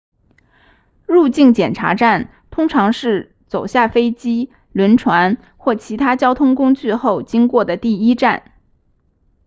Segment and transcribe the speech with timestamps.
[1.05, 8.51] 入境检查站通常是走下飞机轮船或其他交通工具后经过的第一站